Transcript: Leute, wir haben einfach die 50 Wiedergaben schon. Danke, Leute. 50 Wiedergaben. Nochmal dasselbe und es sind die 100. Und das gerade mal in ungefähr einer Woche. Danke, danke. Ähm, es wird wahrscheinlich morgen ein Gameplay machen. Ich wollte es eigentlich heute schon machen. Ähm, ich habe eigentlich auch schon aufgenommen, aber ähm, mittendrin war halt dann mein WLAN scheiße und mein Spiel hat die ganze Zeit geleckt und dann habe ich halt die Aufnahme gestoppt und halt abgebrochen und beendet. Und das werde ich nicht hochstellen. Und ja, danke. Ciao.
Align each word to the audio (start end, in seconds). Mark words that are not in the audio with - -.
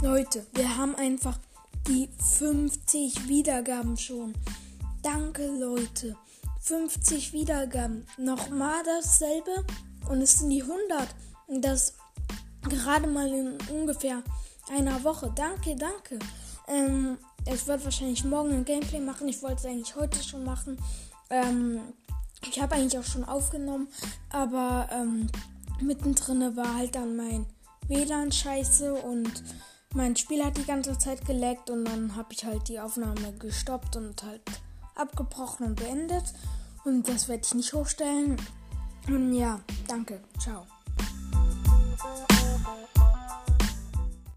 Leute, 0.00 0.46
wir 0.54 0.76
haben 0.76 0.94
einfach 0.94 1.36
die 1.88 2.08
50 2.36 3.26
Wiedergaben 3.26 3.96
schon. 3.96 4.32
Danke, 5.02 5.44
Leute. 5.48 6.16
50 6.60 7.32
Wiedergaben. 7.32 8.06
Nochmal 8.16 8.80
dasselbe 8.84 9.64
und 10.08 10.22
es 10.22 10.38
sind 10.38 10.50
die 10.50 10.62
100. 10.62 10.80
Und 11.48 11.64
das 11.64 11.94
gerade 12.62 13.08
mal 13.08 13.26
in 13.26 13.58
ungefähr 13.74 14.22
einer 14.70 15.02
Woche. 15.02 15.32
Danke, 15.34 15.74
danke. 15.74 16.20
Ähm, 16.68 17.18
es 17.44 17.66
wird 17.66 17.84
wahrscheinlich 17.84 18.22
morgen 18.24 18.52
ein 18.52 18.64
Gameplay 18.64 19.00
machen. 19.00 19.26
Ich 19.26 19.42
wollte 19.42 19.56
es 19.56 19.64
eigentlich 19.64 19.96
heute 19.96 20.22
schon 20.22 20.44
machen. 20.44 20.78
Ähm, 21.28 21.80
ich 22.48 22.60
habe 22.60 22.76
eigentlich 22.76 22.98
auch 22.98 23.10
schon 23.10 23.24
aufgenommen, 23.24 23.88
aber 24.30 24.88
ähm, 24.92 25.26
mittendrin 25.80 26.56
war 26.56 26.76
halt 26.76 26.94
dann 26.94 27.16
mein 27.16 27.46
WLAN 27.88 28.30
scheiße 28.30 28.94
und 28.94 29.42
mein 29.94 30.16
Spiel 30.16 30.44
hat 30.44 30.56
die 30.56 30.64
ganze 30.64 30.98
Zeit 30.98 31.24
geleckt 31.26 31.70
und 31.70 31.84
dann 31.84 32.14
habe 32.16 32.32
ich 32.32 32.44
halt 32.44 32.68
die 32.68 32.80
Aufnahme 32.80 33.32
gestoppt 33.38 33.96
und 33.96 34.22
halt 34.22 34.42
abgebrochen 34.94 35.66
und 35.66 35.76
beendet. 35.76 36.34
Und 36.84 37.08
das 37.08 37.28
werde 37.28 37.42
ich 37.44 37.54
nicht 37.54 37.72
hochstellen. 37.72 38.36
Und 39.06 39.32
ja, 39.32 39.60
danke. 39.86 40.20
Ciao. 40.38 40.66